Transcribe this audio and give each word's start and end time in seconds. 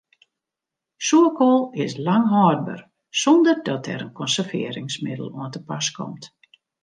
Soerkoal 1.07 1.69
is 1.83 1.93
lang 2.07 2.23
hâldber 2.33 2.79
sonder 3.21 3.55
dat 3.67 3.83
der 3.87 4.01
in 4.05 4.11
konservearringsmiddel 4.21 5.29
oan 5.39 5.51
te 5.53 5.59
pas 5.69 5.87
komt. 5.97 6.23